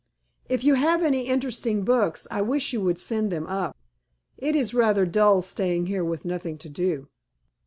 "If 0.49 0.63
you 0.63 0.73
have 0.73 1.03
any 1.03 1.27
interesting 1.27 1.83
books, 1.85 2.27
I 2.31 2.41
wish 2.41 2.73
you 2.73 2.81
would 2.81 2.97
send 2.97 3.31
them 3.31 3.45
up. 3.45 3.77
It 4.35 4.55
is 4.55 4.73
rather 4.73 5.05
dull 5.05 5.43
staying 5.43 5.85
here 5.85 6.03
with 6.03 6.25
nothing 6.25 6.57
to 6.57 6.69
do." 6.69 7.07